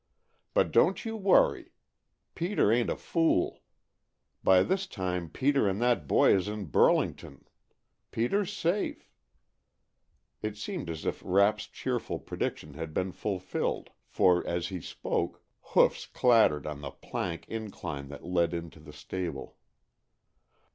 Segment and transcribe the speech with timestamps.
[0.55, 1.73] But don't you worry.
[2.33, 3.61] Peter ain't a fool.
[4.43, 7.45] By this time Peter and that boy is in Burlington.
[8.09, 9.11] Peter's safe"
[10.41, 15.75] It seemed as if Rapp's cheerful prediction had been fulfilled, for, as he spoke, horses'
[15.75, 19.55] hoofs clattered on the plank incline that led into the stable.